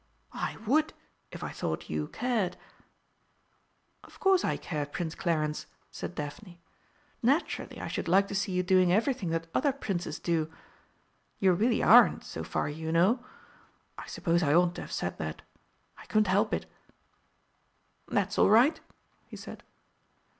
"I 0.33 0.57
would, 0.65 0.93
if 1.31 1.43
I 1.43 1.51
thought 1.51 1.87
you 1.87 2.07
cared." 2.07 2.57
"Of 4.03 4.19
course 4.19 4.43
I 4.43 4.57
care, 4.57 4.87
Prince 4.87 5.13
Clarence," 5.13 5.67
said 5.91 6.15
Daphne. 6.15 6.59
"Naturally, 7.21 7.79
I 7.79 7.87
should 7.87 8.07
like 8.07 8.27
to 8.29 8.33
see 8.33 8.51
you 8.51 8.63
doing 8.63 8.91
everything 8.91 9.29
that 9.29 9.45
other 9.53 9.71
Princes 9.71 10.17
do. 10.17 10.51
You 11.37 11.53
really 11.53 11.83
aren't, 11.83 12.23
so 12.23 12.43
far, 12.43 12.67
you 12.67 12.91
know. 12.91 13.23
I 13.95 14.07
suppose 14.07 14.41
I 14.41 14.55
oughtn't 14.55 14.73
to 14.77 14.81
have 14.81 14.91
said 14.91 15.19
that 15.19 15.43
I 15.99 16.07
couldn't 16.07 16.25
help 16.33 16.51
it." 16.51 16.65
"That's 18.07 18.39
all 18.39 18.49
right," 18.49 18.79
he 19.27 19.35
said. 19.37 19.61